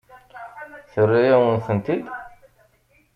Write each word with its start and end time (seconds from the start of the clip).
Terra-yawen-tent-id? 0.91 2.05